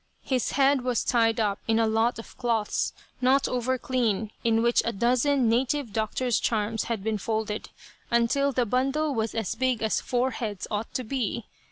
[0.23, 4.81] His head was tied up in a lot of cloths, not over clean, in which
[4.83, 7.69] a dozen native doctor's charms had been folded,
[8.09, 11.45] until the bundle was as big as four heads ought to be.